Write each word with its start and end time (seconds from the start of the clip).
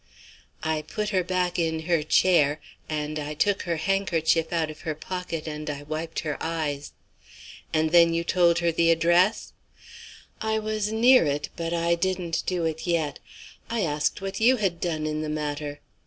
I 0.63 0.81
put 0.81 1.09
her 1.09 1.23
back 1.23 1.59
in 1.59 1.81
her 1.81 2.01
chair, 2.01 2.59
and 2.89 3.19
I 3.19 3.35
took 3.35 3.61
her 3.61 3.77
handkerchief 3.77 4.51
out 4.51 4.71
of 4.71 4.81
her 4.81 4.95
pocket 4.95 5.47
and 5.47 5.69
I 5.69 5.83
wiped 5.83 6.21
her 6.21 6.37
eyes." 6.41 6.93
"And 7.71 7.91
then 7.91 8.11
you 8.11 8.23
told 8.23 8.57
her 8.65 8.71
the 8.71 8.89
address?" 8.89 9.53
"I 10.41 10.57
was 10.57 10.91
near 10.91 11.27
it, 11.27 11.49
but 11.55 11.71
I 11.71 11.93
didn't 11.93 12.41
do 12.47 12.65
it 12.65 12.87
yet. 12.87 13.19
I 13.69 13.81
asked 13.81 14.23
what 14.23 14.39
you 14.39 14.55
had 14.57 14.79
done 14.81 15.05
in 15.05 15.21
the 15.21 15.29
matter. 15.29 15.81